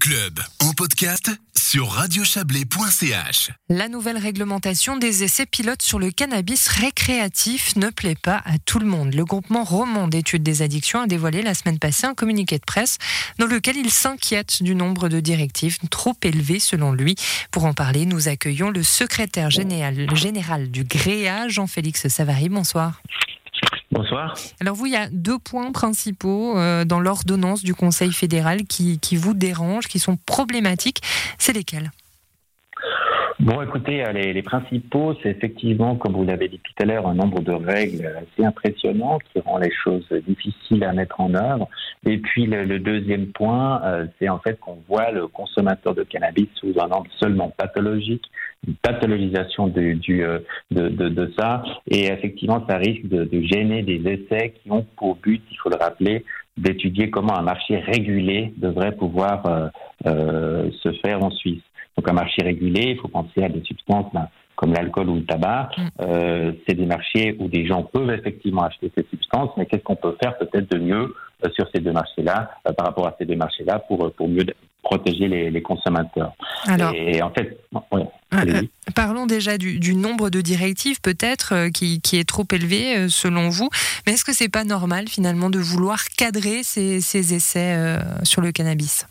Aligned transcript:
Club 0.00 0.40
en 0.60 0.72
podcast 0.72 1.30
sur 1.56 1.88
radiochablais.ch. 1.88 3.50
La 3.68 3.88
nouvelle 3.88 4.18
réglementation 4.18 4.96
des 4.96 5.24
essais 5.24 5.46
pilotes 5.46 5.82
sur 5.82 5.98
le 5.98 6.10
cannabis 6.10 6.68
récréatif 6.68 7.76
ne 7.76 7.90
plaît 7.90 8.16
pas 8.20 8.42
à 8.44 8.58
tout 8.64 8.78
le 8.78 8.86
monde. 8.86 9.14
Le 9.14 9.24
groupement 9.24 9.64
roman 9.64 10.08
d'études 10.08 10.42
des 10.42 10.62
addictions 10.62 11.02
a 11.02 11.06
dévoilé 11.06 11.42
la 11.42 11.54
semaine 11.54 11.78
passée 11.78 12.06
un 12.06 12.14
communiqué 12.14 12.58
de 12.58 12.64
presse 12.64 12.98
dans 13.38 13.46
lequel 13.46 13.76
il 13.76 13.90
s'inquiète 13.90 14.62
du 14.62 14.74
nombre 14.74 15.08
de 15.08 15.20
directives 15.20 15.78
trop 15.90 16.16
élevées 16.22 16.60
selon 16.60 16.92
lui. 16.92 17.16
Pour 17.50 17.64
en 17.64 17.74
parler, 17.74 18.06
nous 18.06 18.28
accueillons 18.28 18.70
le 18.70 18.82
secrétaire 18.82 19.50
général, 19.50 20.06
général 20.16 20.70
du 20.70 20.84
GREA, 20.84 21.48
Jean-Félix 21.48 22.08
Savary. 22.08 22.48
Bonsoir. 22.48 23.00
Bonsoir. 23.94 24.34
Alors 24.60 24.74
vous, 24.74 24.86
il 24.86 24.92
y 24.92 24.96
a 24.96 25.08
deux 25.08 25.38
points 25.38 25.70
principaux 25.70 26.58
euh, 26.58 26.84
dans 26.84 26.98
l'ordonnance 26.98 27.62
du 27.62 27.74
Conseil 27.76 28.12
fédéral 28.12 28.64
qui, 28.64 28.98
qui 28.98 29.14
vous 29.14 29.34
dérangent, 29.34 29.86
qui 29.86 30.00
sont 30.00 30.16
problématiques. 30.26 31.00
C'est 31.38 31.52
lesquels? 31.52 31.92
Bon, 33.38 33.62
écoutez, 33.62 34.04
euh, 34.04 34.12
les, 34.12 34.32
les 34.32 34.42
principaux, 34.42 35.14
c'est 35.22 35.28
effectivement, 35.28 35.94
comme 35.94 36.14
vous 36.14 36.24
l'avez 36.24 36.48
dit 36.48 36.60
tout 36.62 36.82
à 36.82 36.86
l'heure, 36.86 37.06
un 37.06 37.14
nombre 37.14 37.40
de 37.40 37.52
règles 37.52 38.06
assez 38.06 38.44
impressionnant 38.44 39.18
qui 39.32 39.38
rend 39.40 39.58
les 39.58 39.72
choses 39.72 40.08
difficiles 40.26 40.82
à 40.82 40.92
mettre 40.92 41.20
en 41.20 41.32
œuvre. 41.34 41.68
Et 42.04 42.18
puis 42.18 42.46
le, 42.46 42.64
le 42.64 42.80
deuxième 42.80 43.26
point, 43.28 43.80
euh, 43.84 44.06
c'est 44.18 44.28
en 44.28 44.40
fait 44.40 44.58
qu'on 44.58 44.78
voit 44.88 45.12
le 45.12 45.28
consommateur 45.28 45.94
de 45.94 46.02
cannabis 46.02 46.48
sous 46.56 46.74
un 46.80 46.90
angle 46.90 47.10
seulement 47.20 47.50
pathologique, 47.56 48.24
pathologisation 48.82 49.68
de, 49.68 49.92
du, 49.94 50.24
euh, 50.24 50.38
de, 50.70 50.88
de, 50.88 51.08
de, 51.08 51.32
ça. 51.38 51.62
Et 51.90 52.06
effectivement, 52.06 52.64
ça 52.68 52.76
risque 52.76 53.06
de, 53.06 53.24
de 53.24 53.40
gêner 53.42 53.82
des 53.82 54.00
essais 54.08 54.54
qui 54.62 54.70
ont 54.70 54.86
pour 54.96 55.16
but, 55.16 55.42
il 55.50 55.56
faut 55.56 55.70
le 55.70 55.76
rappeler, 55.76 56.24
d'étudier 56.56 57.10
comment 57.10 57.36
un 57.36 57.42
marché 57.42 57.78
régulé 57.78 58.52
devrait 58.56 58.92
pouvoir 58.92 59.44
euh, 59.46 59.68
euh, 60.06 60.70
se 60.82 60.92
faire 61.04 61.22
en 61.22 61.30
Suisse. 61.30 61.62
Donc 61.96 62.08
un 62.08 62.12
marché 62.12 62.42
régulé, 62.42 62.92
il 62.92 62.98
faut 62.98 63.08
penser 63.08 63.42
à 63.42 63.48
des 63.48 63.62
substances 63.64 64.12
là, 64.12 64.28
comme 64.56 64.72
l'alcool 64.72 65.08
ou 65.08 65.16
le 65.16 65.24
tabac. 65.24 65.70
Mm. 65.76 65.82
Euh, 66.02 66.52
c'est 66.66 66.74
des 66.74 66.86
marchés 66.86 67.36
où 67.38 67.48
des 67.48 67.66
gens 67.66 67.82
peuvent 67.82 68.10
effectivement 68.10 68.62
acheter 68.62 68.90
ces 68.96 69.04
substances, 69.10 69.50
mais 69.56 69.66
qu'est-ce 69.66 69.82
qu'on 69.82 69.96
peut 69.96 70.16
faire 70.22 70.36
peut-être 70.38 70.70
de 70.70 70.78
mieux 70.78 71.14
euh, 71.44 71.48
sur 71.54 71.66
ces 71.74 71.80
deux 71.80 71.92
marchés-là, 71.92 72.50
euh, 72.68 72.72
par 72.72 72.86
rapport 72.86 73.06
à 73.06 73.14
ces 73.18 73.26
deux 73.26 73.36
marchés-là, 73.36 73.80
pour, 73.80 74.12
pour 74.12 74.28
mieux 74.28 74.44
protéger 74.82 75.28
les, 75.28 75.50
les 75.50 75.62
consommateurs. 75.62 76.34
Alors, 76.68 76.92
Et 76.94 77.22
en 77.22 77.30
fait, 77.30 77.58
ouais, 77.90 78.06
euh, 78.34 78.40
allez-y. 78.40 78.70
parlons 78.94 79.26
déjà 79.26 79.58
du, 79.58 79.78
du 79.78 79.94
nombre 79.94 80.30
de 80.30 80.40
directives 80.40 81.00
peut-être 81.00 81.54
euh, 81.54 81.70
qui, 81.70 82.00
qui 82.00 82.16
est 82.16 82.28
trop 82.28 82.46
élevé 82.52 82.96
euh, 82.96 83.08
selon 83.08 83.48
vous. 83.48 83.68
Mais 84.06 84.12
est-ce 84.12 84.24
que 84.24 84.34
c'est 84.34 84.48
pas 84.48 84.64
normal 84.64 85.08
finalement 85.08 85.50
de 85.50 85.58
vouloir 85.58 86.04
cadrer 86.16 86.62
ces, 86.62 87.00
ces 87.00 87.34
essais 87.34 87.74
euh, 87.76 87.98
sur 88.24 88.40
le 88.40 88.52
cannabis? 88.52 89.06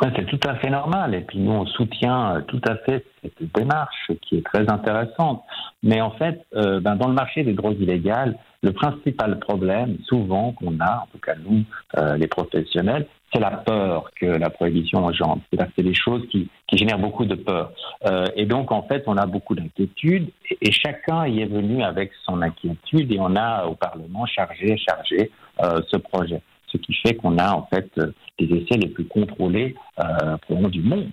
Ouais, 0.00 0.08
c'est 0.14 0.26
tout 0.26 0.40
à 0.46 0.56
fait 0.56 0.68
normal. 0.68 1.14
Et 1.14 1.22
puis 1.22 1.38
nous, 1.38 1.52
on 1.52 1.66
soutient 1.66 2.36
euh, 2.36 2.40
tout 2.42 2.60
à 2.68 2.76
fait 2.76 3.04
cette 3.22 3.50
démarche 3.54 4.12
qui 4.22 4.36
est 4.36 4.44
très 4.44 4.68
intéressante. 4.70 5.42
Mais 5.82 6.00
en 6.02 6.10
fait, 6.10 6.44
euh, 6.54 6.80
ben, 6.80 6.96
dans 6.96 7.08
le 7.08 7.14
marché 7.14 7.44
des 7.44 7.54
drogues 7.54 7.80
illégales, 7.80 8.36
le 8.62 8.72
principal 8.72 9.38
problème, 9.38 9.96
souvent, 10.06 10.52
qu'on 10.52 10.78
a, 10.80 11.02
en 11.02 11.06
tout 11.12 11.18
cas 11.18 11.34
nous, 11.48 11.62
euh, 11.96 12.16
les 12.16 12.26
professionnels, 12.26 13.06
c'est 13.32 13.40
la 13.40 13.52
peur 13.52 14.10
que 14.20 14.26
la 14.26 14.50
prohibition 14.50 15.04
engendre. 15.04 15.40
C'est-à-dire 15.48 15.72
c'est 15.76 15.82
des 15.82 15.94
choses 15.94 16.26
qui, 16.30 16.48
qui 16.66 16.76
génèrent 16.76 16.98
beaucoup 16.98 17.24
de 17.24 17.34
peur. 17.34 17.72
Euh, 18.06 18.26
et 18.36 18.44
donc, 18.44 18.72
en 18.72 18.82
fait, 18.82 19.04
on 19.06 19.16
a 19.16 19.26
beaucoup 19.26 19.54
d'inquiétudes 19.54 20.28
et, 20.50 20.58
et 20.60 20.72
chacun 20.72 21.26
y 21.26 21.40
est 21.40 21.46
venu 21.46 21.82
avec 21.82 22.12
son 22.24 22.42
inquiétude 22.42 23.10
et 23.12 23.18
on 23.18 23.34
a 23.36 23.64
au 23.66 23.74
Parlement 23.74 24.26
chargé, 24.26 24.76
chargé 24.76 25.30
euh, 25.62 25.80
ce 25.88 25.96
projet. 25.96 26.42
Ce 26.76 26.82
qui 26.82 26.94
fait 26.94 27.14
qu'on 27.14 27.38
a 27.38 27.52
en 27.52 27.66
fait 27.72 27.90
euh, 27.98 28.12
les 28.38 28.56
essais 28.56 28.76
les 28.76 28.88
plus 28.88 29.06
contrôlés 29.06 29.74
euh, 29.98 30.68
du 30.68 30.82
monde. 30.82 31.08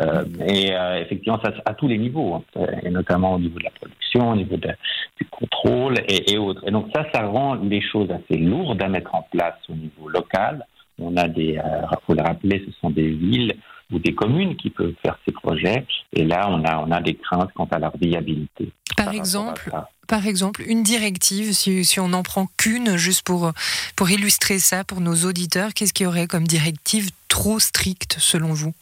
Euh, 0.00 0.24
et 0.46 0.72
euh, 0.72 1.00
effectivement, 1.00 1.40
ça 1.42 1.52
à 1.64 1.74
tous 1.74 1.88
les 1.88 1.98
niveaux, 1.98 2.34
hein, 2.34 2.66
et 2.82 2.90
notamment 2.90 3.34
au 3.34 3.38
niveau 3.38 3.58
de 3.58 3.64
la 3.64 3.70
production, 3.70 4.30
au 4.30 4.36
niveau 4.36 4.56
du 4.56 5.26
contrôle 5.30 5.94
et, 6.08 6.38
autres. 6.38 6.62
Et 6.66 6.70
donc 6.70 6.86
ça, 6.94 7.06
ça 7.12 7.26
rend 7.26 7.54
les 7.54 7.80
choses 7.80 8.10
assez 8.10 8.38
lourdes 8.38 8.82
à 8.82 8.88
mettre 8.88 9.14
en 9.14 9.26
place 9.30 9.56
au 9.68 9.74
niveau 9.74 10.08
local. 10.08 10.64
On 10.98 11.16
a 11.16 11.28
des, 11.28 11.58
faut 12.06 12.14
le 12.14 12.22
rappeler, 12.22 12.62
ce 12.66 12.72
sont 12.80 12.90
des 12.90 13.08
villes 13.08 13.54
ou 13.90 13.98
des 13.98 14.14
communes 14.14 14.56
qui 14.56 14.70
peuvent 14.70 14.94
faire 15.02 15.18
ces 15.24 15.32
projets. 15.32 15.86
Et 16.12 16.24
là, 16.24 16.48
on 16.50 16.64
a, 16.64 16.78
on 16.78 16.90
a 16.90 17.00
des 17.00 17.14
craintes 17.14 17.50
quant 17.54 17.68
à 17.70 17.78
leur 17.78 17.96
viabilité. 17.96 18.72
Par 18.96 19.12
exemple, 19.12 19.70
par 20.08 20.26
exemple, 20.26 20.62
une 20.66 20.82
directive, 20.82 21.52
si, 21.52 21.84
si 21.84 22.00
on 22.00 22.08
n'en 22.08 22.24
prend 22.24 22.48
qu'une, 22.56 22.96
juste 22.96 23.22
pour, 23.22 23.52
pour 23.94 24.10
illustrer 24.10 24.58
ça 24.58 24.82
pour 24.82 25.00
nos 25.00 25.14
auditeurs, 25.24 25.72
qu'est-ce 25.72 25.92
qu'il 25.92 26.04
y 26.04 26.06
aurait 26.08 26.26
comme 26.26 26.48
directive 26.48 27.10
trop 27.28 27.60
stricte 27.60 28.16
selon 28.18 28.52
vous? 28.52 28.74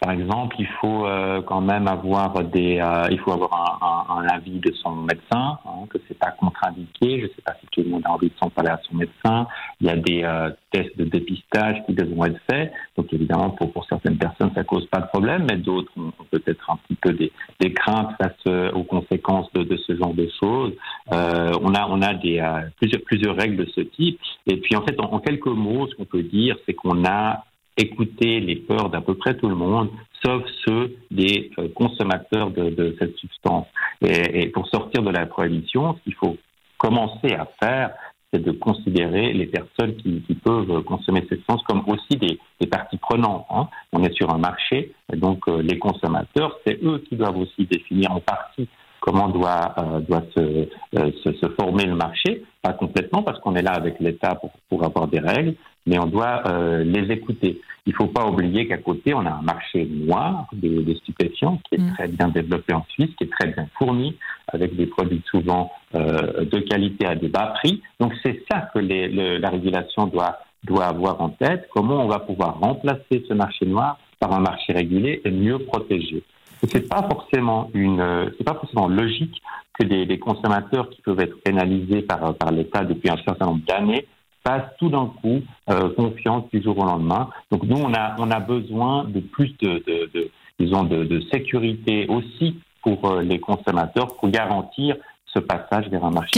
Par 0.00 0.12
exemple, 0.12 0.56
il 0.58 0.66
faut 0.80 1.06
euh, 1.06 1.42
quand 1.42 1.60
même 1.60 1.88
avoir 1.88 2.42
des, 2.44 2.78
euh, 2.80 3.08
il 3.10 3.18
faut 3.18 3.32
avoir 3.32 4.08
un, 4.10 4.26
avis 4.28 4.58
de 4.58 4.72
son 4.72 4.92
médecin, 4.96 5.58
hein, 5.64 5.86
que 5.88 5.98
c'est 6.06 6.18
pas 6.18 6.30
contre-indiqué. 6.32 7.20
Je 7.20 7.26
sais 7.26 7.42
pas 7.44 7.54
si 7.60 7.66
tout 7.70 7.82
le 7.82 7.90
monde 7.90 8.02
a 8.04 8.12
envie 8.12 8.28
de 8.28 8.34
s'en 8.40 8.50
parler 8.50 8.70
à 8.70 8.80
son 8.88 8.96
médecin. 8.96 9.46
Il 9.80 9.86
y 9.86 9.90
a 9.90 9.96
des 9.96 10.22
euh, 10.24 10.50
tests 10.70 10.96
de 10.96 11.04
dépistage 11.04 11.82
qui 11.86 11.94
devront 11.94 12.24
être 12.24 12.40
faits. 12.50 12.72
Donc 12.96 13.12
évidemment, 13.12 13.50
pour, 13.50 13.84
certaines 13.88 14.18
personnes, 14.18 14.50
ça 14.54 14.64
cause 14.64 14.86
pas 14.86 15.00
de 15.00 15.06
problème, 15.06 15.46
mais 15.48 15.56
d'autres 15.56 15.92
ont 15.96 16.12
peut-être 16.30 16.70
un 16.70 16.76
petit 16.76 16.96
peu 16.96 17.12
des, 17.12 17.72
craintes 17.74 18.10
face 18.20 18.72
aux 18.74 18.84
conséquences 18.84 19.52
de, 19.52 19.76
ce 19.76 19.96
genre 19.96 20.14
de 20.14 20.28
choses. 20.40 20.72
On 21.10 21.74
a, 21.74 21.86
on 21.88 22.02
a 22.02 22.14
des, 22.14 22.42
plusieurs, 22.78 23.02
plusieurs 23.02 23.36
règles 23.36 23.56
de 23.56 23.70
ce 23.74 23.80
type. 23.80 24.18
Et 24.46 24.56
puis 24.56 24.76
en 24.76 24.82
fait, 24.82 24.98
en 24.98 25.18
quelques 25.18 25.46
mots, 25.46 25.86
ce 25.88 25.94
qu'on 25.94 26.04
peut 26.04 26.22
dire, 26.22 26.56
c'est 26.66 26.74
qu'on 26.74 27.04
a 27.04 27.44
écouté 27.80 28.40
les 28.40 28.56
peurs 28.56 28.90
d'à 28.90 29.00
peu 29.00 29.14
près 29.14 29.36
tout 29.36 29.48
le 29.48 29.54
monde, 29.54 29.90
sauf 30.24 30.42
ceux 30.66 30.96
des 31.10 31.50
euh, 31.58 31.68
consommateurs 31.74 32.50
de, 32.50 32.96
cette 32.98 33.16
substance. 33.16 33.66
Et, 34.02 34.48
pour 34.48 34.68
sortir 34.68 35.02
de 35.02 35.10
la 35.10 35.26
prohibition, 35.26 35.94
ce 35.94 36.02
qu'il 36.04 36.14
faut 36.14 36.36
commencer 36.78 37.34
à 37.34 37.48
faire, 37.62 37.90
c'est 38.32 38.42
de 38.42 38.52
considérer 38.52 39.32
les 39.32 39.46
personnes 39.46 39.96
qui, 39.96 40.22
peuvent 40.44 40.82
consommer 40.84 41.20
cette 41.28 41.38
substance 41.38 41.62
comme 41.64 41.82
aussi 41.88 42.16
des, 42.16 42.66
parties 42.68 42.98
prenantes. 42.98 43.44
hein. 43.50 43.68
On 43.92 44.02
est 44.04 44.14
sur 44.14 44.32
un 44.32 44.38
marché, 44.38 44.92
donc 45.14 45.48
euh, 45.48 45.62
les 45.62 45.78
consommateurs, 45.78 46.56
c'est 46.64 46.78
eux 46.84 47.02
qui 47.08 47.16
doivent 47.16 47.38
aussi 47.38 47.66
définir 47.66 48.12
en 48.12 48.20
partie 48.20 48.68
comment 49.00 49.28
doit, 49.28 49.74
euh, 49.78 50.00
doit 50.00 50.22
se, 50.36 51.48
former 51.58 51.86
le 51.86 51.96
marché, 51.96 52.44
pas 52.62 52.74
complètement 52.74 53.22
parce 53.22 53.40
qu'on 53.40 53.56
est 53.56 53.62
là 53.62 53.72
avec 53.72 53.98
l'État 53.98 54.38
pour, 54.68 54.84
avoir 54.84 55.08
des 55.08 55.18
règles, 55.20 55.54
mais 55.86 55.98
on 55.98 56.06
doit 56.06 56.42
les 56.84 57.10
écouter. 57.10 57.60
Il 57.86 57.90
ne 57.92 57.96
faut 57.96 58.08
pas 58.08 58.26
oublier 58.26 58.68
qu'à 58.68 58.78
côté, 58.78 59.14
on 59.14 59.24
a 59.26 59.30
un 59.30 59.42
marché 59.42 59.86
noir 59.86 60.46
des, 60.52 60.82
des 60.82 60.94
stupéfiants 60.96 61.58
qui 61.64 61.76
est 61.76 61.80
Mm. 61.80 61.92
très 61.94 62.08
bien 62.08 62.28
développé 62.28 62.74
en 62.74 62.84
Suisse, 62.90 63.10
qui 63.16 63.24
est 63.24 63.32
très 63.38 63.48
bien 63.52 63.66
fourni, 63.78 64.16
avec 64.48 64.76
des 64.76 64.86
produits 64.86 65.22
souvent 65.30 65.72
euh, 65.94 66.44
de 66.44 66.58
qualité 66.60 67.06
à 67.06 67.14
des 67.14 67.28
bas 67.28 67.54
prix. 67.58 67.82
Donc 67.98 68.12
c'est 68.22 68.44
ça 68.50 68.68
que 68.72 68.78
les, 68.78 69.08
le, 69.08 69.38
la 69.38 69.48
régulation 69.48 70.06
doit, 70.06 70.38
doit 70.64 70.84
avoir 70.84 71.20
en 71.20 71.30
tête, 71.30 71.68
comment 71.72 72.04
on 72.04 72.08
va 72.08 72.18
pouvoir 72.18 72.60
remplacer 72.60 73.24
ce 73.28 73.34
marché 73.34 73.64
noir 73.66 73.98
par 74.18 74.32
un 74.32 74.40
marché 74.40 74.72
régulé 74.72 75.22
et 75.24 75.30
mieux 75.30 75.58
protégé? 75.58 76.22
C'est 76.68 76.86
pas 76.88 77.02
forcément 77.08 77.70
une, 77.72 78.30
c'est 78.36 78.44
pas 78.44 78.54
forcément 78.54 78.86
logique 78.88 79.40
que 79.78 79.84
des, 79.84 80.04
des 80.04 80.18
consommateurs 80.18 80.90
qui 80.90 81.00
peuvent 81.00 81.20
être 81.20 81.40
pénalisés 81.42 82.02
par, 82.02 82.34
par 82.34 82.52
l'État 82.52 82.84
depuis 82.84 83.08
un 83.08 83.16
certain 83.24 83.46
nombre 83.46 83.64
d'années 83.66 84.06
fassent 84.46 84.70
tout 84.78 84.88
d'un 84.88 85.06
coup 85.20 85.40
euh, 85.70 85.90
confiance 85.94 86.44
du 86.52 86.62
jour 86.62 86.78
au 86.78 86.84
lendemain. 86.84 87.28
Donc 87.50 87.62
nous, 87.64 87.76
on 87.76 87.92
a, 87.94 88.16
on 88.18 88.30
a 88.30 88.40
besoin 88.40 89.04
de 89.04 89.20
plus 89.20 89.54
de, 89.60 89.82
de, 89.86 90.10
de 90.14 90.30
disons, 90.58 90.84
de, 90.84 91.04
de 91.04 91.20
sécurité 91.32 92.06
aussi 92.08 92.56
pour 92.82 93.10
euh, 93.10 93.22
les 93.22 93.38
consommateurs 93.38 94.16
pour 94.16 94.28
garantir 94.30 94.96
ce 95.32 95.38
passage 95.38 95.88
vers 95.88 96.04
un 96.04 96.10
marché 96.10 96.30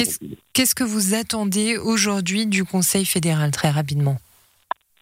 Qu'est-ce- 0.53 0.75
que 0.75 0.85
vous 0.85 1.15
attendez 1.15 1.79
aujourd'hui 1.79 2.47
du 2.47 2.65
Conseil 2.65 3.05
fédéral, 3.05 3.51
très 3.51 3.71
rapidement? 3.71 4.17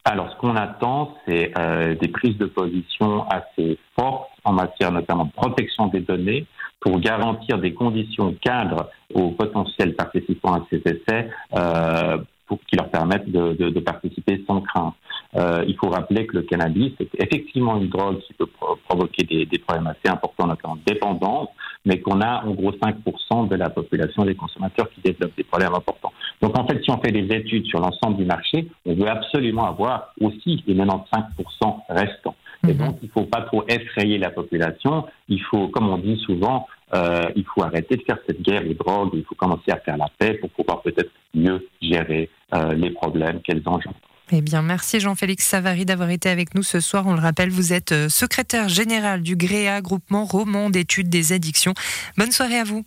Alors, 0.05 0.31
ce 0.33 0.37
qu'on 0.37 0.57
attend, 0.57 1.15
c'est 1.27 1.53
euh, 1.59 1.95
des 1.97 2.09
prises 2.09 2.39
de 2.39 2.47
position 2.47 3.25
assez 3.29 3.79
fortes 3.99 4.29
en 4.45 4.53
matière 4.53 4.93
notamment 4.93 5.27
de 5.27 5.33
protection 5.33 5.89
des 5.89 6.01
données 6.01 6.47
pour 6.81 6.99
garantir 7.01 7.59
des 7.59 7.75
conditions 7.75 8.35
cadres 8.41 8.89
aux 9.15 9.33
potentiels 9.33 9.95
participants 9.95 10.55
à 10.55 10.67
ces 10.71 10.81
essais 10.87 11.29
euh, 11.55 12.17
pour 12.51 12.59
qui 12.67 12.75
leur 12.75 12.89
permettent 12.91 13.31
de, 13.31 13.53
de, 13.53 13.71
de 13.71 13.81
participer 13.81 14.43
sans 14.49 14.61
crainte. 14.61 14.95
Euh, 15.37 15.65
il 15.69 15.77
faut 15.77 15.89
rappeler 15.89 16.27
que 16.27 16.37
le 16.37 16.43
cannabis 16.43 16.93
est 16.99 17.09
effectivement 17.23 17.77
une 17.81 17.89
drogue 17.89 18.19
qui 18.27 18.33
peut 18.35 18.47
pro- 18.47 18.77
provoquer 18.89 19.23
des, 19.23 19.47
des 19.47 19.59
problèmes 19.59 19.87
assez 19.87 20.09
importants, 20.13 20.49
notamment 20.49 20.77
dépendance, 20.85 21.49
mais 21.85 22.01
qu'on 22.01 22.21
a 22.21 22.45
en 22.45 22.51
gros 22.51 22.73
5% 22.73 23.47
de 23.49 23.55
la 23.55 23.71
population 23.71 24.25
des 24.25 24.35
consommateurs 24.35 24.91
qui 24.93 25.01
développent 25.01 25.37
des 25.37 25.45
problèmes 25.45 25.73
importants. 25.75 26.13
Donc 26.43 26.59
en 26.59 26.67
fait, 26.67 26.83
si 26.83 26.91
on 26.91 26.99
fait 27.01 27.13
des 27.13 27.33
études 27.37 27.67
sur 27.67 27.79
l'ensemble 27.79 28.17
du 28.17 28.25
marché, 28.25 28.67
on 28.85 28.95
veut 28.95 29.09
absolument 29.09 29.67
avoir 29.69 30.13
aussi 30.21 30.65
les 30.67 30.75
95% 30.75 31.77
restants. 31.89 32.35
Et 32.69 32.73
Mhm. 32.75 32.79
donc, 32.79 32.97
il 33.03 33.07
ne 33.07 33.13
faut 33.13 33.25
pas 33.25 33.43
trop 33.43 33.63
effrayer 33.69 34.19
la 34.19 34.31
population. 34.31 35.07
Il 35.29 35.41
faut, 35.43 35.69
comme 35.69 35.89
on 35.89 35.97
dit 35.99 36.19
souvent, 36.27 36.67
euh, 36.93 37.27
il 37.37 37.45
faut 37.45 37.63
arrêter 37.63 37.97
de 37.97 38.03
faire 38.03 38.19
cette 38.27 38.43
guerre 38.43 38.63
aux 38.69 38.75
drogues. 38.75 39.11
Il 39.15 39.25
faut 39.25 39.35
commencer 39.35 39.71
à 39.71 39.79
faire 39.79 39.97
la 39.97 40.09
paix 40.19 40.35
pour 40.35 40.51
pouvoir 40.51 40.83
peut-être 40.83 41.11
mieux 41.35 41.67
gérer 41.81 42.29
euh, 42.55 42.75
les 42.75 42.91
problèmes 42.91 43.41
qu'elles 43.43 43.63
engendrent. 43.67 43.95
Eh 44.33 44.43
bien, 44.43 44.63
merci 44.63 45.01
Jean-Félix 45.01 45.45
Savary 45.45 45.85
d'avoir 45.85 46.11
été 46.11 46.29
avec 46.29 46.55
nous 46.55 46.63
ce 46.63 46.79
soir. 46.79 47.07
On 47.07 47.15
le 47.15 47.21
rappelle, 47.21 47.51
vous 47.51 47.73
êtes 47.73 47.93
euh, 47.93 48.09
secrétaire 48.09 48.69
général 48.69 49.23
du 49.23 49.35
GREA, 49.35 49.81
groupement 49.81 50.25
roman 50.25 50.71
d'études 50.71 51.09
des 51.09 51.33
addictions. 51.33 51.75
Bonne 52.17 52.31
soirée 52.31 52.59
à 52.59 52.65
vous. 52.65 52.85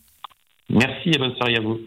Merci 0.69 1.09
et 1.09 1.17
bonne 1.17 1.35
soirée 1.35 1.57
à 1.57 1.59
vous. 1.59 1.79